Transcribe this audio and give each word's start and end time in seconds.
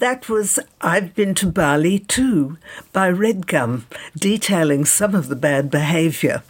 That 0.00 0.30
was 0.30 0.58
I've 0.80 1.14
Been 1.14 1.34
to 1.34 1.46
Bali 1.46 1.98
Too 1.98 2.56
by 2.90 3.12
Redgum, 3.12 3.82
detailing 4.16 4.86
some 4.86 5.14
of 5.14 5.28
the 5.28 5.36
bad 5.36 5.70
behaviour. 5.70 6.42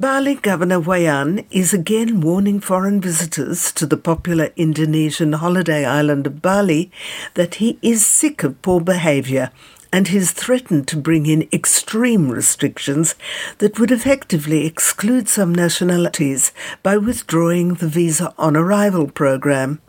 Bali 0.00 0.36
Governor 0.36 0.80
Wayan 0.80 1.44
is 1.50 1.74
again 1.74 2.22
warning 2.22 2.58
foreign 2.58 3.02
visitors 3.02 3.70
to 3.72 3.84
the 3.84 3.98
popular 3.98 4.48
Indonesian 4.56 5.34
holiday 5.34 5.84
island 5.84 6.26
of 6.26 6.40
Bali 6.40 6.90
that 7.34 7.56
he 7.56 7.78
is 7.82 8.06
sick 8.06 8.42
of 8.42 8.62
poor 8.62 8.80
behaviour 8.80 9.50
and 9.92 10.08
has 10.08 10.30
threatened 10.30 10.88
to 10.88 10.96
bring 10.96 11.26
in 11.26 11.50
extreme 11.52 12.30
restrictions 12.30 13.14
that 13.58 13.78
would 13.78 13.90
effectively 13.90 14.64
exclude 14.64 15.28
some 15.28 15.54
nationalities 15.54 16.50
by 16.82 16.96
withdrawing 16.96 17.74
the 17.74 17.88
visa 17.88 18.32
on 18.38 18.56
arrival 18.56 19.06
program. 19.06 19.82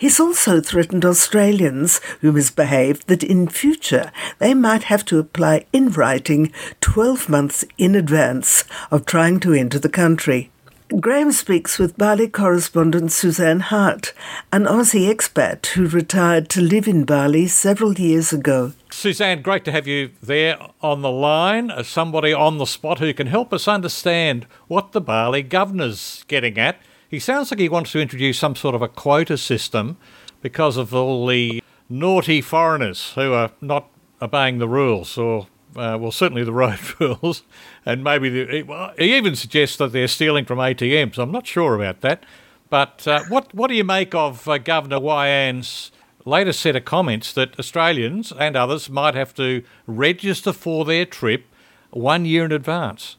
He's 0.00 0.18
also 0.18 0.62
threatened 0.62 1.04
Australians 1.04 2.00
who 2.22 2.32
misbehaved 2.32 3.06
that 3.08 3.22
in 3.22 3.48
future 3.48 4.10
they 4.38 4.54
might 4.54 4.84
have 4.84 5.04
to 5.04 5.18
apply 5.18 5.66
in 5.74 5.90
writing 5.90 6.54
12 6.80 7.28
months 7.28 7.66
in 7.76 7.94
advance 7.94 8.64
of 8.90 9.04
trying 9.04 9.40
to 9.40 9.52
enter 9.52 9.78
the 9.78 9.90
country. 9.90 10.50
Graeme 10.98 11.32
speaks 11.32 11.78
with 11.78 11.98
Bali 11.98 12.28
correspondent 12.28 13.12
Suzanne 13.12 13.60
Hart, 13.60 14.14
an 14.50 14.64
Aussie 14.64 15.14
expat 15.14 15.66
who 15.66 15.86
retired 15.86 16.48
to 16.48 16.62
live 16.62 16.88
in 16.88 17.04
Bali 17.04 17.46
several 17.46 17.92
years 17.92 18.32
ago. 18.32 18.72
Suzanne, 18.90 19.42
great 19.42 19.66
to 19.66 19.72
have 19.72 19.86
you 19.86 20.12
there 20.22 20.56
on 20.80 21.02
the 21.02 21.10
line, 21.10 21.70
as 21.70 21.88
somebody 21.88 22.32
on 22.32 22.56
the 22.56 22.64
spot 22.64 23.00
who 23.00 23.12
can 23.12 23.26
help 23.26 23.52
us 23.52 23.68
understand 23.68 24.46
what 24.66 24.92
the 24.92 25.00
Bali 25.02 25.42
governor's 25.42 26.24
getting 26.26 26.56
at 26.56 26.80
he 27.10 27.18
sounds 27.18 27.50
like 27.50 27.58
he 27.58 27.68
wants 27.68 27.90
to 27.92 28.00
introduce 28.00 28.38
some 28.38 28.54
sort 28.54 28.76
of 28.76 28.82
a 28.82 28.88
quota 28.88 29.36
system 29.36 29.96
because 30.42 30.76
of 30.76 30.94
all 30.94 31.26
the 31.26 31.60
naughty 31.88 32.40
foreigners 32.40 33.12
who 33.14 33.32
are 33.32 33.50
not 33.60 33.88
obeying 34.22 34.58
the 34.58 34.68
rules, 34.68 35.18
or, 35.18 35.48
uh, 35.74 35.98
well, 36.00 36.12
certainly 36.12 36.44
the 36.44 36.52
road 36.64 36.78
rules. 37.00 37.42
And 37.84 38.04
maybe 38.04 38.28
the, 38.28 38.94
he 38.96 39.16
even 39.16 39.34
suggests 39.34 39.76
that 39.78 39.90
they're 39.92 40.06
stealing 40.06 40.44
from 40.44 40.58
ATMs. 40.58 41.18
I'm 41.18 41.32
not 41.32 41.48
sure 41.48 41.74
about 41.74 42.00
that. 42.02 42.24
But 42.68 43.06
uh, 43.08 43.24
what, 43.28 43.52
what 43.52 43.68
do 43.68 43.74
you 43.74 43.82
make 43.82 44.14
of 44.14 44.46
uh, 44.46 44.58
Governor 44.58 45.00
Wayan's 45.00 45.90
latest 46.24 46.60
set 46.60 46.76
of 46.76 46.84
comments 46.84 47.32
that 47.32 47.58
Australians 47.58 48.32
and 48.38 48.54
others 48.54 48.88
might 48.88 49.16
have 49.16 49.34
to 49.34 49.64
register 49.88 50.52
for 50.52 50.84
their 50.84 51.04
trip 51.04 51.44
one 51.90 52.24
year 52.24 52.44
in 52.44 52.52
advance? 52.52 53.16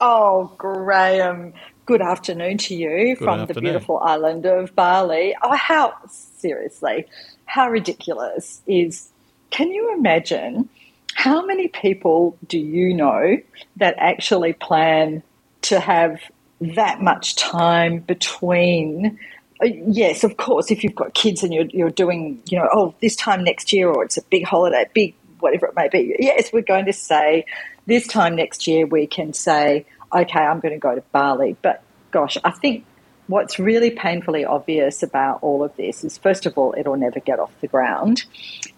Oh, 0.00 0.52
Graeme, 0.58 1.54
good 1.86 2.00
afternoon 2.00 2.58
to 2.58 2.74
you 2.74 3.14
good 3.16 3.18
from 3.18 3.40
afternoon. 3.40 3.54
the 3.54 3.60
beautiful 3.60 3.98
island 3.98 4.46
of 4.46 4.74
Bali. 4.74 5.34
Oh, 5.42 5.54
how 5.54 5.94
seriously, 6.08 7.06
how 7.46 7.68
ridiculous 7.68 8.62
is? 8.66 9.10
Can 9.50 9.70
you 9.70 9.94
imagine 9.94 10.68
how 11.14 11.44
many 11.44 11.68
people 11.68 12.36
do 12.48 12.58
you 12.58 12.94
know 12.94 13.38
that 13.76 13.94
actually 13.98 14.52
plan 14.52 15.22
to 15.62 15.78
have 15.78 16.20
that 16.60 17.02
much 17.02 17.36
time 17.36 17.98
between? 17.98 19.18
Uh, 19.62 19.66
yes, 19.86 20.24
of 20.24 20.36
course, 20.36 20.70
if 20.70 20.82
you've 20.82 20.94
got 20.94 21.14
kids 21.14 21.42
and 21.42 21.54
you're, 21.54 21.66
you're 21.66 21.90
doing, 21.90 22.42
you 22.48 22.58
know, 22.58 22.68
oh, 22.72 22.94
this 23.00 23.14
time 23.14 23.44
next 23.44 23.72
year, 23.72 23.88
or 23.88 24.04
it's 24.04 24.16
a 24.16 24.22
big 24.22 24.44
holiday, 24.44 24.88
big 24.92 25.14
whatever 25.38 25.66
it 25.66 25.76
may 25.76 25.88
be. 25.88 26.16
Yes, 26.18 26.52
we're 26.52 26.62
going 26.62 26.86
to 26.86 26.92
say 26.92 27.44
this 27.86 28.06
time 28.06 28.34
next 28.34 28.66
year 28.66 28.86
we 28.86 29.06
can 29.06 29.32
say 29.34 29.84
okay, 30.14 30.40
I'm 30.40 30.60
going 30.60 30.74
to 30.74 30.80
go 30.80 30.94
to 30.94 31.02
Bali. 31.12 31.56
But 31.60 31.82
gosh, 32.10 32.36
I 32.44 32.50
think 32.50 32.84
what's 33.26 33.58
really 33.58 33.90
painfully 33.90 34.44
obvious 34.44 35.02
about 35.02 35.38
all 35.42 35.64
of 35.64 35.74
this 35.76 36.04
is 36.04 36.18
first 36.18 36.46
of 36.46 36.56
all, 36.58 36.74
it'll 36.76 36.96
never 36.96 37.20
get 37.20 37.38
off 37.38 37.52
the 37.60 37.68
ground. 37.68 38.24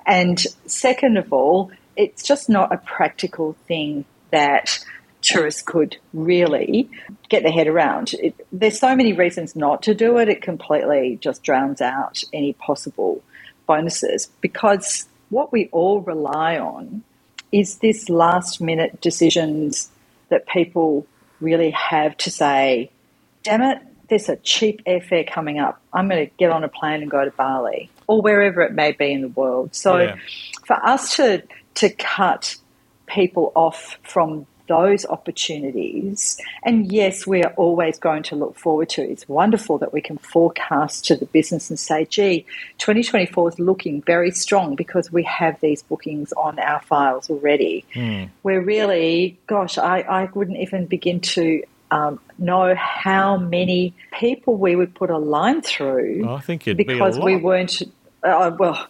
And 0.07 0.39
second 0.67 1.17
of 1.17 1.33
all, 1.33 1.71
it's 1.97 2.23
just 2.23 2.49
not 2.49 2.73
a 2.73 2.79
practical 2.79 3.55
thing 3.67 4.05
that 4.31 4.85
tourists 5.23 5.63
could 5.63 5.97
really 6.13 6.89
get 7.29 7.43
their 7.43 7.53
head 7.53 7.67
around. 7.67 8.15
It, 8.15 8.47
there's 8.53 8.79
so 8.79 8.95
many 8.95 9.13
reasons 9.13 9.57
not 9.57 9.83
to 9.85 9.95
do 9.95 10.19
it, 10.19 10.29
it 10.29 10.43
completely 10.43 11.19
just 11.21 11.43
drowns 11.43 11.81
out 11.81 12.23
any 12.33 12.53
possible 12.53 13.23
bonuses 13.67 14.31
because 14.41 15.09
what 15.31 15.53
we 15.53 15.69
all 15.73 16.01
rely 16.01 16.59
on 16.59 17.03
is 17.51 17.79
this 17.79 18.09
last 18.09 18.61
minute 18.61 19.01
decisions 19.01 19.91
that 20.29 20.47
people 20.47 21.07
really 21.41 21.71
have 21.71 22.17
to 22.19 22.31
say, 22.31 22.91
damn 23.43 23.63
it, 23.63 23.79
there's 24.09 24.29
a 24.29 24.37
cheap 24.37 24.85
airfare 24.85 25.29
coming 25.29 25.59
up. 25.59 25.81
I'm 25.93 26.09
going 26.09 26.27
to 26.27 26.33
get 26.37 26.51
on 26.51 26.65
a 26.65 26.69
plane 26.69 27.03
and 27.03 27.11
go 27.11 27.25
to 27.25 27.31
Bali 27.31 27.91
or 28.07 28.23
wherever 28.23 28.63
it 28.63 28.73
may 28.73 28.93
be 28.93 29.13
in 29.13 29.21
the 29.23 29.29
world. 29.29 29.75
So 29.75 29.99
yeah. 29.99 30.17
for 30.65 30.77
us 30.77 31.17
to 31.17 31.43
to 31.75 31.91
cut 31.91 32.57
people 33.07 33.53
off 33.55 33.99
from 34.03 34.47
those 34.69 35.07
opportunities. 35.07 36.41
And 36.63 36.91
yes, 36.91 37.27
we 37.27 37.43
are 37.43 37.53
always 37.57 37.99
going 37.99 38.23
to 38.25 38.37
look 38.37 38.57
forward 38.57 38.89
to 38.91 39.03
it. 39.03 39.11
It's 39.11 39.29
wonderful 39.29 39.79
that 39.79 39.93
we 39.93 40.01
can 40.01 40.19
forecast 40.19 41.05
to 41.07 41.17
the 41.17 41.27
business 41.27 41.71
and 41.71 41.79
say, 41.79 42.05
gee, 42.05 42.47
2024 42.79 43.49
is 43.51 43.59
looking 43.59 44.03
very 44.03 44.31
strong 44.31 44.77
because 44.77 45.13
we 45.13 45.23
have 45.25 45.61
these 45.61 45.83
bookings 45.83 46.33
on 46.33 46.59
our 46.59 46.81
files 46.81 47.31
already. 47.31 47.85
Mm. 47.95 48.31
We're 48.43 48.63
really, 48.63 49.39
gosh, 49.47 49.79
I, 49.79 50.01
I 50.01 50.25
wouldn't 50.35 50.59
even 50.59 50.87
begin 50.87 51.21
to 51.21 51.63
um, 51.91 52.21
know 52.39 52.75
how 52.75 53.37
many 53.37 53.95
people 54.19 54.57
we 54.57 54.77
would 54.77 54.95
put 54.95 55.11
a 55.11 55.19
line 55.19 55.63
through. 55.63 56.25
Oh, 56.27 56.35
I 56.35 56.41
think 56.41 56.67
it'd 56.67 56.77
because 56.77 57.17
be 57.19 57.25
we 57.25 57.37
weren't. 57.37 57.83
Uh, 58.23 58.51
well, 58.59 58.87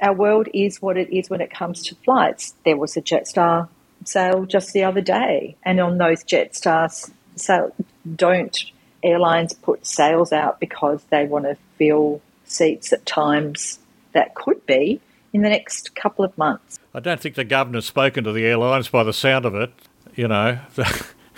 our 0.00 0.14
world 0.14 0.48
is 0.52 0.82
what 0.82 0.96
it 0.96 1.14
is 1.16 1.30
when 1.30 1.40
it 1.40 1.50
comes 1.52 1.82
to 1.84 1.94
flights. 1.96 2.54
There 2.64 2.76
was 2.76 2.96
a 2.96 3.02
Jetstar 3.02 3.68
sale 4.04 4.44
just 4.44 4.72
the 4.72 4.84
other 4.84 5.00
day, 5.00 5.56
and 5.62 5.80
on 5.80 5.98
those 5.98 6.24
Jetstar 6.24 7.10
sale, 7.36 7.74
don't 8.16 8.64
airlines 9.02 9.52
put 9.52 9.86
sales 9.86 10.32
out 10.32 10.60
because 10.60 11.02
they 11.10 11.24
want 11.24 11.44
to 11.44 11.56
fill 11.76 12.20
seats 12.44 12.92
at 12.92 13.04
times 13.06 13.78
that 14.12 14.34
could 14.34 14.64
be 14.66 15.00
in 15.32 15.42
the 15.42 15.48
next 15.48 15.94
couple 15.94 16.24
of 16.24 16.36
months. 16.36 16.78
I 16.94 17.00
don't 17.00 17.20
think 17.20 17.34
the 17.34 17.44
governor's 17.44 17.86
spoken 17.86 18.24
to 18.24 18.32
the 18.32 18.44
airlines 18.44 18.88
by 18.88 19.02
the 19.02 19.12
sound 19.12 19.44
of 19.44 19.54
it. 19.54 19.72
You 20.14 20.28
know, 20.28 20.58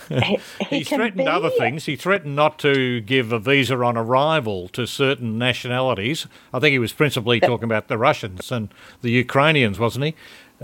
he, 0.08 0.38
he 0.68 0.84
threatened 0.84 1.28
other 1.28 1.50
things. 1.50 1.86
He 1.86 1.94
threatened 1.94 2.34
not 2.34 2.58
to 2.60 3.00
give 3.00 3.32
a 3.32 3.38
visa 3.38 3.76
on 3.76 3.96
arrival 3.96 4.68
to 4.70 4.86
certain 4.86 5.38
nationalities. 5.38 6.26
I 6.52 6.58
think 6.58 6.72
he 6.72 6.80
was 6.80 6.92
principally 6.92 7.38
talking 7.38 7.64
about 7.64 7.86
the 7.86 7.96
Russians 7.96 8.50
and 8.50 8.68
the 9.02 9.10
Ukrainians, 9.10 9.78
wasn't 9.78 10.06
he? 10.06 10.14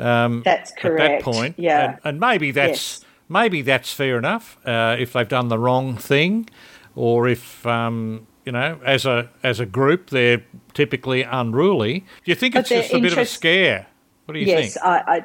Um, 0.01 0.43
that's 0.45 0.73
correct. 0.73 1.01
At 1.01 1.09
that 1.09 1.23
point, 1.23 1.55
yeah, 1.59 1.93
and, 1.93 2.01
and 2.05 2.21
maybe 2.21 2.51
that's 2.51 3.01
yes. 3.01 3.05
maybe 3.29 3.63
that's 3.63 3.93
fair 3.93 4.19
enough 4.19 4.59
uh, 4.67 4.97
if 4.99 5.13
they've 5.13 5.29
done 5.29 5.49
the 5.49 5.59
wrong 5.59 5.97
thing, 5.97 6.49
or 6.95 7.29
if 7.29 7.67
um, 7.67 8.27
you 8.45 8.53
know, 8.53 8.81
as 8.85 9.07
a 9.07 9.29
as 9.43 9.61
a 9.61 9.67
group, 9.67 10.11
they're 10.11 10.43
typically 10.75 11.23
unruly. 11.23 12.01
Do 12.25 12.31
you 12.31 12.35
think 12.35 12.55
but 12.55 12.61
it's 12.61 12.69
just 12.71 12.93
a 12.93 12.97
interest- 12.97 13.03
bit 13.03 13.13
of 13.13 13.19
a 13.19 13.31
scare? 13.31 13.87
What 14.25 14.35
do 14.35 14.41
you 14.41 14.47
yes, 14.47 14.75
think? 14.75 14.85
Yes, 14.85 14.85
I, 14.85 15.17
I, 15.17 15.25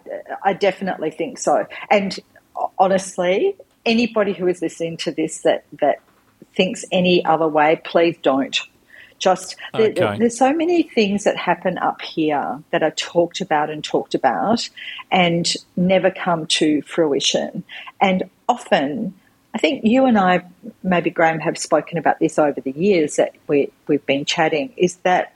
I 0.50 0.54
definitely 0.54 1.12
think 1.12 1.38
so. 1.38 1.66
And 1.92 2.20
honestly, 2.80 3.56
anybody 3.86 4.34
who 4.34 4.48
is 4.48 4.62
listening 4.62 4.98
to 4.98 5.12
this 5.12 5.42
that 5.42 5.66
that 5.80 6.00
thinks 6.56 6.86
any 6.92 7.24
other 7.26 7.48
way, 7.48 7.82
please 7.84 8.18
don't. 8.22 8.60
Just 9.18 9.56
okay. 9.74 9.94
there, 9.94 10.18
there's 10.18 10.38
so 10.38 10.54
many 10.54 10.84
things 10.84 11.24
that 11.24 11.38
happen 11.38 11.78
up 11.78 12.02
here 12.02 12.62
that 12.72 12.84
are 12.84 12.92
talked 12.92 13.42
about 13.42 13.70
and 13.70 13.84
talked 13.84 14.14
about 14.14 14.70
and 15.12 15.54
never 15.76 16.12
come 16.12 16.46
to 16.48 16.82
fruition. 16.82 17.64
And 18.02 18.30
often, 18.48 19.14
I 19.54 19.58
think 19.58 19.86
you 19.86 20.06
and 20.06 20.18
I, 20.18 20.46
maybe 20.84 21.10
Graeme, 21.10 21.40
have 21.40 21.58
spoken 21.58 21.98
about 21.98 22.20
this 22.20 22.38
over 22.38 22.60
the 22.60 22.72
years 22.72 23.16
that 23.16 23.34
we, 23.48 23.72
we've 23.88 24.06
been 24.06 24.26
chatting, 24.26 24.74
is 24.76 24.98
that 24.98 25.34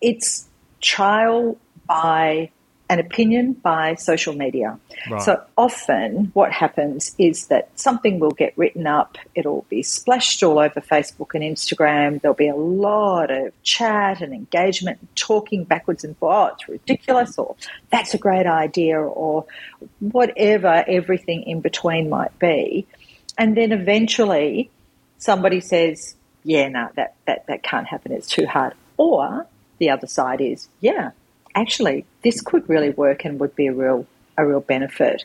it's 0.00 0.48
trial 0.80 1.58
by 1.86 2.50
an 2.90 2.98
opinion 2.98 3.52
by 3.52 3.94
social 3.94 4.34
media. 4.34 4.78
Right. 5.10 5.20
So 5.20 5.42
often 5.56 6.30
what 6.32 6.52
happens 6.52 7.14
is 7.18 7.48
that 7.48 7.70
something 7.78 8.18
will 8.18 8.30
get 8.30 8.56
written 8.56 8.86
up, 8.86 9.18
it'll 9.34 9.66
be 9.68 9.82
splashed 9.82 10.42
all 10.42 10.58
over 10.58 10.80
Facebook 10.80 11.34
and 11.34 11.44
Instagram. 11.44 12.20
There'll 12.20 12.34
be 12.34 12.48
a 12.48 12.56
lot 12.56 13.30
of 13.30 13.52
chat 13.62 14.22
and 14.22 14.32
engagement, 14.32 15.06
talking 15.16 15.64
backwards 15.64 16.02
and 16.04 16.16
forwards, 16.16 16.38
oh, 16.50 16.54
it's 16.54 16.68
ridiculous, 16.68 17.38
or 17.38 17.56
that's 17.90 18.14
a 18.14 18.18
great 18.18 18.46
idea, 18.46 18.98
or 18.98 19.44
whatever 20.00 20.84
everything 20.86 21.42
in 21.42 21.60
between 21.60 22.08
might 22.08 22.38
be. 22.38 22.86
And 23.36 23.56
then 23.56 23.72
eventually 23.72 24.70
somebody 25.18 25.60
says, 25.60 26.16
yeah, 26.42 26.68
no, 26.68 26.88
that, 26.96 27.14
that, 27.26 27.46
that 27.48 27.62
can't 27.62 27.86
happen, 27.86 28.12
it's 28.12 28.28
too 28.28 28.46
hard. 28.46 28.72
Or 28.96 29.46
the 29.78 29.90
other 29.90 30.06
side 30.06 30.40
is, 30.40 30.68
yeah, 30.80 31.10
actually 31.54 32.04
this 32.22 32.40
could 32.40 32.68
really 32.68 32.90
work 32.90 33.24
and 33.24 33.40
would 33.40 33.54
be 33.56 33.66
a 33.66 33.72
real 33.72 34.06
a 34.36 34.46
real 34.46 34.60
benefit. 34.60 35.24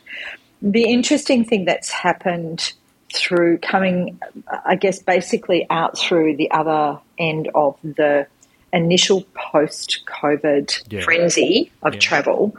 The 0.60 0.84
interesting 0.84 1.44
thing 1.44 1.64
that's 1.64 1.90
happened 1.90 2.72
through 3.12 3.58
coming, 3.58 4.18
I 4.66 4.76
guess, 4.76 4.98
basically 5.00 5.66
out 5.70 5.96
through 5.96 6.36
the 6.36 6.50
other 6.50 6.98
end 7.18 7.48
of 7.54 7.78
the 7.82 8.26
initial 8.72 9.24
post 9.34 10.00
COVID 10.06 10.92
yeah. 10.92 11.02
frenzy 11.02 11.70
of 11.82 11.94
yeah. 11.94 12.00
travel 12.00 12.56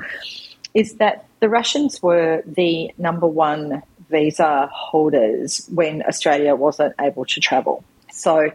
is 0.73 0.95
that 0.95 1.25
the 1.41 1.49
Russians 1.49 2.01
were 2.01 2.41
the 2.45 2.91
number 2.97 3.27
one 3.27 3.83
visa 4.09 4.69
holders 4.71 5.67
when 5.73 6.03
Australia 6.03 6.55
wasn't 6.55 6.95
able 7.01 7.25
to 7.25 7.39
travel. 7.39 7.83
So 8.11 8.51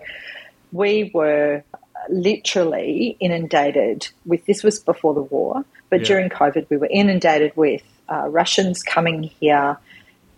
we 0.72 1.10
were 1.12 1.62
literally 2.08 3.16
inundated 3.20 4.08
with 4.26 4.44
this 4.46 4.62
was 4.62 4.78
before 4.78 5.14
the 5.14 5.22
war, 5.22 5.64
but 5.88 6.00
yeah. 6.00 6.06
during 6.06 6.28
COVID, 6.30 6.66
we 6.70 6.76
were 6.76 6.88
inundated 6.90 7.52
with 7.56 7.82
uh, 8.10 8.28
Russians 8.28 8.82
coming 8.82 9.22
here 9.22 9.76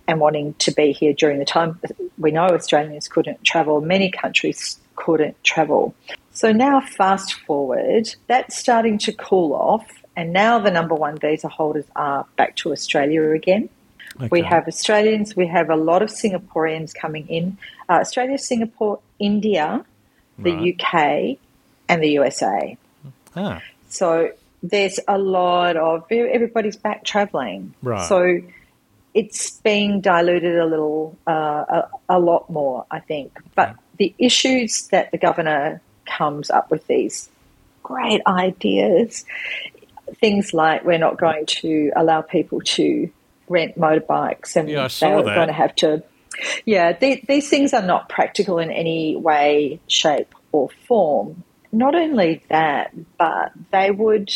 and 0.08 0.20
wanting 0.20 0.54
to 0.54 0.72
be 0.72 0.92
here 0.92 1.12
during 1.12 1.38
the 1.38 1.44
time. 1.44 1.78
We 2.18 2.30
know 2.30 2.46
Australians 2.46 3.08
couldn't 3.08 3.44
travel, 3.44 3.80
many 3.80 4.10
countries 4.10 4.78
couldn't 4.96 5.42
travel. 5.44 5.94
So 6.32 6.52
now, 6.52 6.80
fast 6.80 7.34
forward, 7.34 8.14
that's 8.26 8.56
starting 8.56 8.98
to 8.98 9.12
cool 9.12 9.52
off, 9.52 9.86
and 10.16 10.32
now 10.32 10.58
the 10.58 10.70
number 10.70 10.94
one 10.94 11.18
visa 11.18 11.48
holders 11.48 11.84
are 11.96 12.26
back 12.36 12.56
to 12.56 12.72
Australia 12.72 13.30
again. 13.30 13.68
Okay. 14.16 14.28
We 14.30 14.42
have 14.42 14.68
Australians, 14.68 15.34
we 15.36 15.46
have 15.46 15.70
a 15.70 15.76
lot 15.76 16.02
of 16.02 16.10
Singaporeans 16.10 16.92
coming 16.94 17.26
in. 17.28 17.56
Uh, 17.88 17.94
Australia, 17.94 18.38
Singapore, 18.38 19.00
India, 19.18 19.84
the 20.38 20.52
right. 20.52 20.80
UK, 20.80 21.38
and 21.92 22.02
the 22.02 22.10
USA. 22.10 22.76
Ah. 23.36 23.62
So 23.88 24.32
there's 24.62 24.98
a 25.06 25.18
lot 25.18 25.76
of 25.76 26.04
everybody's 26.10 26.76
back 26.76 27.04
traveling. 27.04 27.74
Right. 27.82 28.08
So 28.08 28.40
it's 29.14 29.58
being 29.58 30.00
diluted 30.00 30.58
a 30.58 30.64
little, 30.64 31.18
uh, 31.26 31.32
a, 31.68 31.88
a, 32.08 32.18
lot 32.18 32.48
more, 32.48 32.86
I 32.90 33.00
think. 33.00 33.38
But 33.54 33.76
the 33.98 34.14
issues 34.18 34.88
that 34.88 35.10
the 35.10 35.18
governor 35.18 35.82
comes 36.06 36.50
up 36.50 36.70
with 36.70 36.86
these 36.86 37.28
great 37.82 38.22
ideas, 38.26 39.24
things 40.14 40.54
like 40.54 40.84
we're 40.84 40.98
not 40.98 41.18
going 41.18 41.46
to 41.46 41.92
allow 41.94 42.22
people 42.22 42.60
to 42.60 43.10
rent 43.48 43.78
motorbikes 43.78 44.56
and 44.56 44.68
yeah, 44.68 44.88
they're 45.00 45.22
going 45.22 45.48
to 45.48 45.52
have 45.52 45.74
to. 45.76 46.02
Yeah, 46.64 46.92
they, 46.92 47.22
these 47.28 47.50
things 47.50 47.74
are 47.74 47.82
not 47.82 48.08
practical 48.08 48.58
in 48.58 48.70
any 48.70 49.16
way, 49.16 49.80
shape, 49.88 50.34
or 50.52 50.70
form. 50.86 51.44
Not 51.72 51.94
only 51.94 52.42
that, 52.48 52.92
but 53.18 53.52
they 53.70 53.90
would 53.90 54.30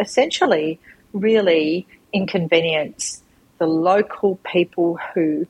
essentially 0.00 0.78
really 1.12 1.86
inconvenience 2.12 3.22
the 3.58 3.66
local 3.66 4.36
people 4.44 4.98
who 5.14 5.46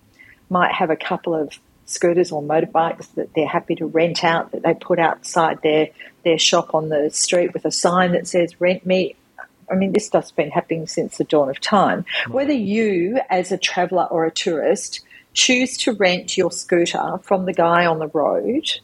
might 0.49 0.73
have 0.73 0.91
a 0.91 0.97
couple 0.97 1.35
of 1.35 1.59
scooters 1.85 2.33
or 2.33 2.43
motorbikes 2.43 3.15
that 3.15 3.33
they're 3.35 3.47
happy 3.47 3.75
to 3.75 3.87
rent 3.87 4.25
out 4.25 4.53
that 4.53 4.63
they 4.63 4.75
put 4.75 4.99
outside 4.99 5.61
their 5.63 5.89
their 6.25 6.39
shop 6.39 6.75
on 6.75 6.91
the 6.91 7.09
street 7.11 7.55
with 7.55 7.65
a 7.65 7.71
sign 7.71 8.13
that 8.13 8.27
says 8.27 8.61
rent 8.61 8.85
me 8.85 9.15
I 9.71 9.75
mean, 9.75 9.93
this 9.93 10.07
stuff's 10.07 10.33
been 10.33 10.51
happening 10.51 10.87
since 10.87 11.19
the 11.19 11.25
dawn 11.25 11.51
of 11.51 11.61
time. 11.61 12.05
Whether 12.29 12.55
you, 12.55 13.21
as 13.29 13.53
a 13.53 13.59
traveller 13.59 14.05
or 14.05 14.25
a 14.25 14.31
tourist, 14.31 15.01
choose 15.35 15.77
to 15.79 15.93
rent 15.93 16.37
your 16.37 16.51
scooter 16.51 17.19
from 17.23 17.45
the 17.45 17.53
guy 17.53 17.85
on 17.85 17.99
the 17.99 18.09
road, 18.09 18.81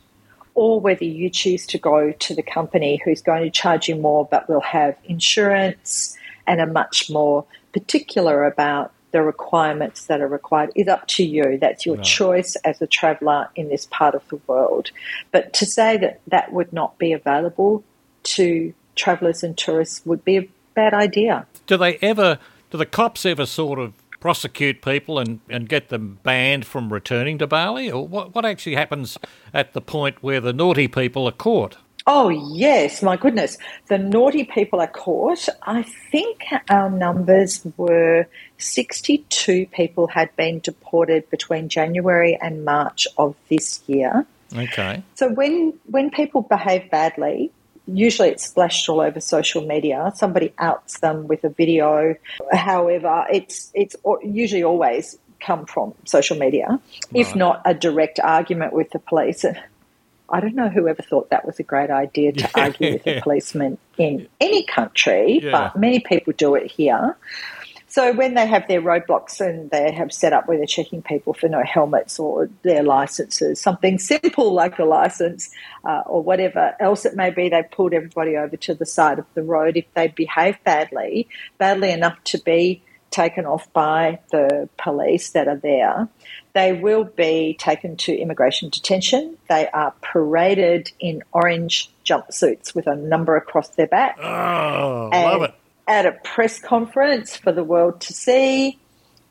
or 0.55 0.81
whether 0.81 1.05
you 1.05 1.31
choose 1.31 1.67
to 1.67 1.79
go 1.79 2.12
to 2.12 2.35
the 2.35 2.43
company 2.43 3.01
who's 3.05 3.23
going 3.23 3.43
to 3.43 3.51
charge 3.51 3.89
you 3.89 3.97
more 3.97 4.27
but 4.31 4.49
will 4.49 4.61
have 4.61 4.97
insurance 5.05 6.17
and 6.47 6.61
are 6.61 6.67
much 6.67 7.11
more 7.11 7.45
particular 7.73 8.45
about 8.45 8.93
the 9.15 9.23
requirements 9.23 10.06
that 10.06 10.21
are 10.21 10.27
required 10.27 10.73
is 10.75 10.89
up 10.89 11.06
to 11.06 11.25
you. 11.25 11.56
That's 11.61 11.87
your 11.87 11.97
no. 11.99 12.03
choice 12.03 12.56
as 12.56 12.83
a 12.83 12.87
traveller 12.87 13.49
in 13.55 13.69
this 13.69 13.87
part 13.87 14.17
of 14.17 14.27
the 14.29 14.41
world. 14.49 14.91
But 15.31 15.53
to 15.55 15.67
say 15.67 15.97
that 15.99 16.21
that 16.27 16.53
would 16.53 16.73
not 16.73 16.99
be 16.99 17.12
available 17.12 17.85
to 18.25 18.75
travellers 18.97 19.45
and 19.45 19.57
tourists 19.57 20.05
would 20.05 20.25
be 20.25 20.37
a 20.39 20.49
bad 20.75 20.95
idea. 20.95 21.47
Do 21.67 21.77
they 21.77 21.97
ever, 21.99 22.41
do 22.71 22.79
the 22.79 22.87
cops 22.87 23.25
ever 23.25 23.47
sort 23.47 23.79
of 23.79 23.93
prosecute 24.25 24.81
people 24.81 25.19
and, 25.19 25.41
and 25.50 25.69
get 25.69 25.91
them 25.91 26.19
banned 26.23 26.65
from 26.65 26.91
returning 26.91 27.37
to 27.37 27.47
Bali? 27.47 27.91
Or 27.91 28.09
what, 28.09 28.35
what 28.35 28.47
actually 28.47 28.75
happens 28.75 29.19
at 29.53 29.75
the 29.75 29.82
point 29.82 30.23
where 30.23 30.41
the 30.41 30.55
naughty 30.55 30.88
people 30.88 31.29
are 31.29 31.32
caught? 31.32 31.76
Oh, 32.06 32.31
yes, 32.31 33.03
my 33.03 33.19
goodness. 33.19 33.59
The 33.88 33.99
naughty 33.99 34.44
people 34.44 34.81
are 34.81 34.87
caught. 34.87 35.47
I 35.65 35.82
think 36.11 36.43
our 36.71 36.88
numbers 36.88 37.67
were 37.76 38.26
62 38.56 39.67
people 39.67 40.06
had 40.06 40.35
been 40.37 40.61
deported 40.61 41.29
between 41.29 41.69
January 41.69 42.38
and 42.41 42.65
March 42.65 43.06
of 43.19 43.37
this 43.50 43.82
year. 43.87 44.25
Okay. 44.56 45.03
So 45.17 45.29
when 45.29 45.75
when 45.85 46.09
people 46.11 46.41
behave 46.41 46.91
badly, 46.91 47.50
usually 47.87 48.31
it's 48.31 48.47
splashed 48.47 48.89
all 48.89 49.01
over 49.01 49.21
social 49.21 49.67
media. 49.67 50.13
Somebody 50.15 50.53
outs 50.59 51.01
them 51.01 51.29
with 51.29 51.45
a 51.45 51.49
video. 51.49 52.17
However, 52.53 53.27
it's 53.31 53.71
it's 53.75 53.97
usually 54.23 54.65
always 54.65 55.19
come 55.41 55.67
from 55.67 55.95
social 56.05 56.39
media, 56.39 56.69
right. 56.69 56.81
if 57.13 57.37
not 57.37 57.61
a 57.65 57.75
direct 57.75 58.19
argument 58.21 58.73
with 58.73 58.91
the 58.91 58.99
police. 58.99 59.45
I 60.31 60.41
don't 60.41 60.55
know 60.55 60.71
whoever 60.71 61.03
thought 61.03 61.31
that 61.31 61.45
was 61.45 61.61
a 61.61 61.63
great 61.63 61.91
idea 61.91 62.33
to 62.33 62.51
argue 62.61 62.95
with 62.95 63.07
a 63.07 63.21
policeman 63.21 63.79
in 63.99 64.27
any 64.41 64.65
country, 64.65 65.41
yeah. 65.43 65.51
but 65.51 65.77
many 65.79 66.01
people 66.01 66.33
do 66.37 66.55
it 66.55 66.71
here. 66.71 67.17
So 67.94 68.12
when 68.12 68.35
they 68.35 68.49
have 68.49 68.67
their 68.67 68.82
roadblocks 68.82 69.41
and 69.41 69.70
they 69.70 69.93
have 69.93 70.12
set 70.12 70.32
up 70.32 70.49
where 70.49 70.56
they're 70.56 70.67
checking 70.67 71.00
people 71.00 71.32
for 71.32 71.49
no 71.49 71.62
helmets 71.62 72.19
or 72.19 72.50
their 72.62 72.82
licenses, 72.82 73.61
something 73.61 74.00
simple 74.00 74.52
like 74.52 74.81
a 74.81 74.85
license 74.85 75.55
uh, 75.85 76.02
or 76.05 76.20
whatever 76.20 76.75
else 76.81 77.05
it 77.05 77.14
may 77.14 77.31
be, 77.31 77.50
they 77.50 77.62
pulled 77.62 77.94
everybody 77.94 78.37
over 78.37 78.56
to 78.56 78.75
the 78.75 78.85
side 78.85 79.20
of 79.20 79.26
the 79.35 79.44
road. 79.44 79.76
If 79.76 79.85
they 79.94 80.08
behave 80.08 80.56
badly, 80.64 81.29
badly 81.56 81.93
enough 81.93 82.19
to 82.25 82.38
be 82.38 82.82
taken 83.12 83.46
off 83.46 83.73
by 83.73 84.19
the 84.32 84.69
police 84.76 85.31
that 85.31 85.47
are 85.47 85.55
there, 85.55 86.08
they 86.52 86.73
will 86.73 87.05
be 87.05 87.55
taken 87.61 87.97
to 87.99 88.12
immigration 88.12 88.70
detention. 88.70 89.38
They 89.49 89.69
are 89.69 89.94
paraded 90.00 90.90
in 90.99 91.23
orange 91.31 91.93
jumpsuits 92.05 92.75
with 92.75 92.88
a 92.88 92.97
number 92.97 93.37
across 93.37 93.69
their 93.69 93.87
back. 93.87 94.19
Oh, 94.19 95.11
love 95.12 95.43
it. 95.43 95.55
At 95.87 96.07
a 96.07 96.13
press 96.13 96.59
conference 96.59 97.37
for 97.37 97.53
the 97.53 97.65
world 97.65 98.01
to 98.03 98.13
see, 98.13 98.79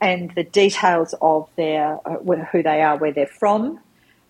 and 0.04 0.32
the 0.36 0.44
details 0.44 1.16
of 1.22 1.48
their 1.56 1.98
uh, 2.06 2.18
who 2.52 2.62
they 2.62 2.82
are, 2.82 2.98
where 2.98 3.14
they're 3.14 3.26
from. 3.26 3.80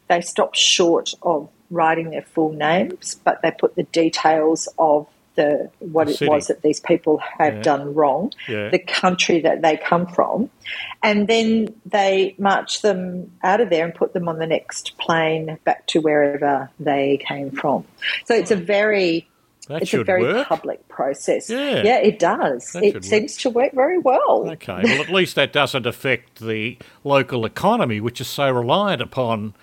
They 0.08 0.22
stop 0.22 0.54
short 0.54 1.14
of 1.24 1.50
writing 1.72 2.12
their 2.12 2.22
full 2.22 2.54
names, 2.54 3.16
but 3.24 3.42
they 3.42 3.52
put 3.52 3.76
the 3.76 3.84
details 3.84 4.70
of 4.78 5.08
the 5.36 5.72
what 5.80 6.08
the 6.08 6.26
it 6.26 6.30
was 6.30 6.48
that 6.48 6.62
these 6.62 6.80
people 6.80 7.18
have 7.18 7.56
yeah. 7.56 7.62
done 7.64 7.96
wrong, 7.96 8.32
yeah. 8.48 8.70
the 8.70 8.78
country 8.78 9.42
that 9.42 9.64
they 9.64 9.78
come 9.78 10.06
from, 10.06 10.52
and 11.02 11.28
then 11.28 11.74
they 11.88 12.36
march 12.38 12.84
them 12.84 13.32
out 13.42 13.60
of 13.60 13.72
there 13.72 13.84
and 13.84 13.96
put 13.96 14.14
them 14.14 14.28
on 14.28 14.38
the 14.38 14.46
next 14.46 14.96
plane 15.00 15.58
back 15.64 15.88
to 15.88 16.02
wherever 16.02 16.70
they 16.80 17.20
came 17.28 17.50
from. 17.50 17.84
So 18.26 18.36
it's 18.36 18.52
a 18.52 18.56
very 18.56 19.28
that 19.68 19.84
it's 19.84 19.94
a 19.94 20.04
very 20.04 20.24
work. 20.24 20.48
public 20.48 20.88
process. 20.88 21.50
Yeah, 21.50 21.84
yeah 21.84 21.98
it 21.98 22.20
does. 22.20 22.72
That 22.74 22.84
it 22.84 23.04
seems 23.04 23.34
work. 23.34 23.40
to 23.40 23.50
work 23.50 23.72
very 23.74 23.98
well. 23.98 24.50
Okay, 24.52 24.82
well, 24.84 25.02
at 25.02 25.10
least 25.10 25.36
that 25.36 25.54
doesn't 25.54 25.86
affect 25.86 26.40
the 26.40 26.78
local 27.04 27.46
economy, 27.46 28.00
which 28.00 28.20
is 28.20 28.28
so 28.28 28.52
reliant 28.52 29.02
upon, 29.02 29.54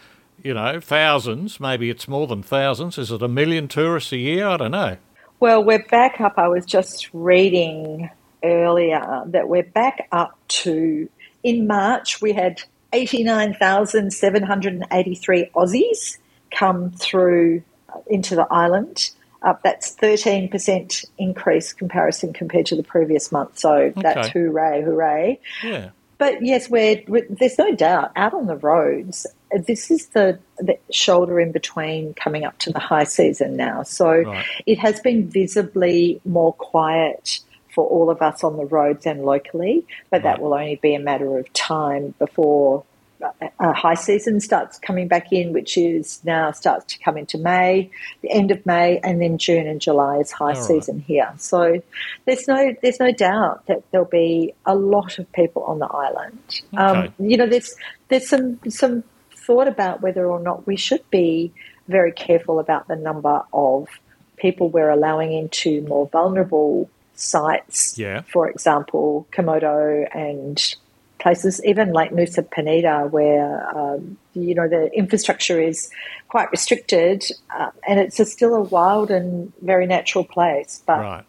you 0.43 0.55
know, 0.55 0.81
thousands. 0.81 1.61
Maybe 1.61 1.91
it's 1.91 2.09
more 2.09 2.27
than 2.27 2.43
thousands. 2.43 2.99
Is 2.99 3.11
it 3.11 3.23
a 3.23 3.29
million 3.29 3.69
tourists 3.69 4.13
a 4.13 4.17
year? 4.17 4.47
I 4.47 4.57
don't 4.57 4.73
know. 4.73 4.97
Well, 5.39 5.65
we're 5.65 5.85
back 5.85 6.21
up. 6.21 6.35
I 6.37 6.49
was 6.49 6.67
just 6.67 7.09
reading 7.13 8.11
earlier 8.43 9.23
that 9.27 9.49
we're 9.49 9.63
back 9.63 10.09
up 10.13 10.39
to, 10.49 11.09
in 11.43 11.67
March, 11.67 12.21
we 12.21 12.33
had 12.33 12.63
89,783 12.93 15.51
Aussies 15.55 16.19
come 16.51 16.91
through 16.91 17.63
uh, 17.89 18.01
into 18.09 18.35
the 18.35 18.47
island. 18.51 19.11
That's 19.43 19.97
13% 19.97 21.05
increase 21.19 21.73
comparison 21.73 22.33
compared 22.33 22.67
to 22.67 22.77
the 22.77 22.83
previous 22.83 23.33
month. 23.33 23.59
So 23.59 23.75
okay. 23.75 24.01
that's 24.03 24.29
hooray, 24.29 24.83
hooray. 24.83 25.41
Yeah. 25.63 25.91
But 26.19 26.45
yes, 26.45 26.69
we're, 26.69 27.03
we're, 27.09 27.27
there's 27.31 27.59
no 27.59 27.75
doubt 27.75 28.13
out 28.15 28.35
on 28.35 28.47
the 28.47 28.57
roads. 28.57 29.27
This 29.51 29.91
is 29.91 30.09
the, 30.09 30.39
the, 30.59 30.79
shoulder 30.91 31.41
in 31.41 31.51
between 31.51 32.13
coming 32.13 32.45
up 32.45 32.59
to 32.59 32.71
the 32.71 32.79
high 32.79 33.05
season 33.05 33.57
now. 33.57 33.85
So 33.85 34.11
right. 34.11 34.45
it 34.67 34.79
has 34.79 35.01
been 35.01 35.31
visibly 35.31 36.21
more 36.27 36.53
quiet 36.53 37.41
for 37.75 37.87
all 37.87 38.11
of 38.11 38.21
us 38.21 38.45
on 38.45 38.59
the 38.59 38.67
roads 38.67 39.07
and 39.07 39.25
locally, 39.25 39.87
but 40.11 40.19
right. 40.19 40.25
that 40.25 40.43
will 40.43 40.53
only 40.53 40.77
be 40.77 40.95
a 40.95 41.01
matter 41.01 41.39
of 41.39 41.51
time 41.55 42.15
before 42.19 42.85
uh, 43.23 43.73
high 43.73 43.95
season 43.95 44.41
starts 44.41 44.79
coming 44.79 45.09
back 45.09 45.33
in, 45.33 45.53
which 45.53 45.77
is 45.77 46.21
now 46.25 46.51
starts 46.53 46.95
to 46.95 46.99
come 46.99 47.17
into 47.17 47.39
May, 47.39 47.91
the 48.23 48.31
end 48.31 48.51
of 48.51 48.65
May, 48.65 48.99
and 48.99 49.21
then 49.21 49.39
June 49.39 49.67
and 49.67 49.81
July 49.81 50.19
is 50.19 50.31
high 50.31 50.55
All 50.55 50.63
season 50.63 50.97
right. 50.97 51.05
here. 51.05 51.33
So 51.39 51.83
there's 52.27 52.47
no 52.49 52.75
there's 52.83 53.01
no 53.01 53.13
doubt 53.13 53.67
that 53.67 53.83
there'll 53.91 54.07
be 54.07 54.55
a 54.67 54.75
lot 54.75 55.19
of 55.19 55.31
people 55.33 55.65
on 55.65 55.79
the 55.79 55.87
island. 55.87 56.63
Okay. 56.75 56.83
Um, 56.83 57.15
you 57.19 57.37
know, 57.37 57.47
there's 57.47 57.75
there's 58.09 58.29
some 58.29 58.59
some 58.69 59.05
thought 59.33 59.69
about 59.69 60.01
whether 60.01 60.27
or 60.27 60.41
not 60.41 60.67
we 60.67 60.77
should 60.77 61.09
be 61.11 61.53
very 61.89 62.13
careful 62.13 62.61
about 62.61 62.89
the 62.89 62.97
number 62.97 63.43
of 63.53 63.89
people 64.37 64.69
we're 64.69 64.91
allowing 64.91 65.33
into 65.33 65.83
more 65.83 66.09
vulnerable 66.09 66.89
sites. 67.15 67.99
Yeah. 67.99 68.23
For 68.23 68.49
example, 68.49 69.27
Komodo 69.33 70.09
and 70.15 70.77
places, 71.21 71.61
even 71.65 71.93
like 71.93 72.11
Nusa 72.11 72.43
Penida, 72.43 73.11
where 73.11 73.77
um, 73.77 74.17
you 74.35 74.55
know 74.55 74.69
the 74.69 74.91
infrastructure 74.93 75.61
is 75.61 75.91
quite 76.29 76.51
restricted, 76.51 77.25
uh, 77.57 77.71
and 77.87 78.01
it's 78.01 78.19
a 78.19 78.25
still 78.25 78.55
a 78.55 78.63
wild 78.63 79.11
and 79.11 79.53
very 79.63 79.87
natural 79.87 80.25
place. 80.25 80.83
But 80.87 81.01
right. 81.01 81.25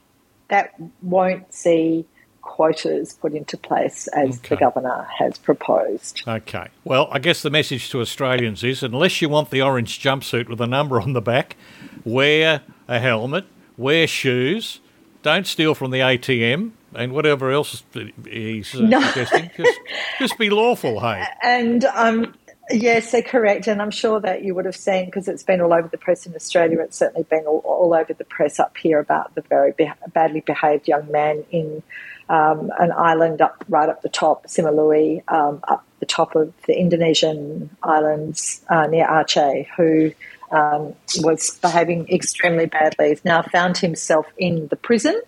that 0.48 0.74
won't 1.02 1.54
see 1.54 2.06
quotas 2.42 3.14
put 3.14 3.34
into 3.34 3.56
place 3.56 4.08
as 4.08 4.38
okay. 4.38 4.50
the 4.50 4.58
governor 4.58 5.08
has 5.18 5.38
proposed. 5.38 6.24
Okay. 6.28 6.68
Well, 6.84 7.08
I 7.12 7.20
guess 7.20 7.42
the 7.42 7.50
message 7.50 7.90
to 7.92 8.02
Australians 8.02 8.64
is 8.64 8.84
unless 8.84 9.22
you 9.22 9.30
want 9.30 9.52
the 9.52 9.62
orange 9.62 10.00
jumpsuit 10.00 10.50
with 10.50 10.60
a 10.60 10.68
number 10.68 11.00
on 11.00 11.14
the 11.14 11.22
back, 11.22 11.56
wear 12.04 12.62
a 12.88 13.00
helmet, 13.00 13.46
wear 13.78 14.08
shoes, 14.08 14.80
don't 15.22 15.46
steal 15.46 15.76
from 15.76 15.92
the 15.92 16.00
ATM, 16.00 16.72
and 16.96 17.14
whatever 17.14 17.52
else 17.52 17.84
he's 18.26 18.76
uh, 18.76 18.82
no. 18.82 19.02
suggesting. 19.02 19.52
Just, 19.56 19.80
just 20.20 20.38
be 20.38 20.50
lawful, 20.50 21.00
hey. 21.00 21.26
And 21.42 21.86
um, 21.86 22.34
yes, 22.70 23.12
they're 23.12 23.22
correct. 23.22 23.68
And 23.68 23.82
I'm 23.82 23.92
sure 23.92 24.20
that 24.20 24.44
you 24.44 24.56
would 24.56 24.66
have 24.66 24.76
seen, 24.76 25.06
because 25.06 25.28
it's 25.28 25.44
been 25.44 25.62
all 25.62 25.74
over 25.74 25.88
the 25.88 25.98
press 25.98 26.26
in 26.26 26.36
Australia, 26.36 26.80
it's 26.82 26.98
certainly 26.98 27.24
been 27.24 27.46
all, 27.46 27.60
all 27.60 27.94
over 27.94 28.14
the 28.14 28.26
press 28.26 28.60
up 28.60 28.78
here 28.78 29.00
about 29.00 29.34
the 29.36 29.42
very 29.42 29.72
be- 29.72 29.92
badly 30.14 30.42
behaved 30.42 30.88
young 30.88 31.10
man 31.12 31.44
in 31.52 31.84
um, 32.30 32.72
an 32.80 32.92
island 32.94 33.42
up 33.42 33.64
right 33.68 33.90
up 33.90 34.02
the 34.02 34.10
top, 34.10 34.48
Simeulue, 34.48 35.22
um, 35.28 35.60
up 35.68 35.86
the 36.00 36.06
top 36.06 36.36
of 36.36 36.54
the 36.66 36.78
Indonesian 36.78 37.70
islands 37.84 38.62
uh, 38.70 38.88
near 38.88 39.06
Aceh, 39.06 39.68
who 39.76 40.12
um, 40.52 40.94
was 41.20 41.58
behaving 41.62 42.08
extremely 42.10 42.66
badly. 42.66 43.10
He's 43.10 43.26
now 43.26 43.42
found 43.42 43.78
himself 43.78 44.26
in 44.38 44.68
the 44.70 44.76
prison. 44.76 45.22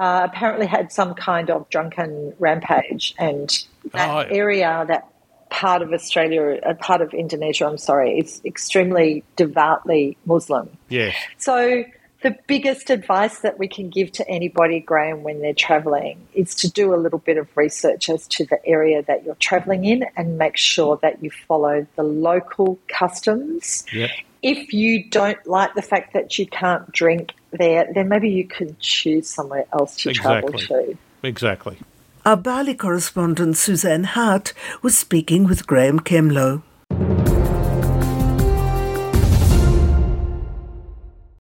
Uh, 0.00 0.22
apparently, 0.24 0.66
had 0.66 0.90
some 0.90 1.12
kind 1.12 1.50
of 1.50 1.68
drunken 1.68 2.34
rampage, 2.38 3.14
and 3.18 3.66
that 3.92 4.08
oh, 4.08 4.34
area, 4.34 4.86
that 4.88 5.06
part 5.50 5.82
of 5.82 5.92
Australia, 5.92 6.58
a 6.62 6.74
part 6.74 7.02
of 7.02 7.12
Indonesia, 7.12 7.66
I'm 7.66 7.76
sorry, 7.76 8.18
is 8.18 8.40
extremely 8.46 9.22
devoutly 9.36 10.16
Muslim. 10.24 10.70
Yes. 10.88 11.14
So 11.36 11.84
the 12.22 12.36
biggest 12.46 12.88
advice 12.88 13.40
that 13.40 13.58
we 13.58 13.68
can 13.68 13.90
give 13.90 14.10
to 14.12 14.26
anybody, 14.26 14.80
Graeme, 14.80 15.22
when 15.22 15.42
they're 15.42 15.52
traveling 15.52 16.26
is 16.32 16.54
to 16.56 16.70
do 16.70 16.94
a 16.94 16.96
little 16.96 17.18
bit 17.18 17.36
of 17.36 17.54
research 17.54 18.08
as 18.08 18.26
to 18.28 18.46
the 18.46 18.64
area 18.66 19.02
that 19.02 19.24
you're 19.24 19.34
traveling 19.34 19.84
in 19.84 20.06
and 20.16 20.38
make 20.38 20.56
sure 20.56 20.98
that 21.02 21.22
you 21.22 21.30
follow 21.30 21.86
the 21.96 22.02
local 22.02 22.78
customs. 22.88 23.84
Yep. 23.92 24.10
If 24.42 24.72
you 24.72 25.04
don't 25.10 25.44
like 25.46 25.74
the 25.74 25.82
fact 25.82 26.14
that 26.14 26.38
you 26.38 26.46
can't 26.46 26.90
drink 26.92 27.32
there, 27.52 27.90
then 27.94 28.08
maybe 28.08 28.30
you 28.30 28.46
can 28.46 28.76
choose 28.80 29.28
somewhere 29.28 29.66
else 29.72 29.96
to 29.96 30.10
exactly. 30.10 30.52
travel 30.66 30.92
to. 30.92 30.98
Exactly. 31.22 31.78
Our 32.24 32.36
Bali 32.36 32.74
correspondent 32.74 33.56
Suzanne 33.56 34.04
Hart 34.04 34.52
was 34.82 34.96
speaking 34.96 35.44
with 35.44 35.66
Graeme 35.66 36.00
Kemlo. 36.00 36.62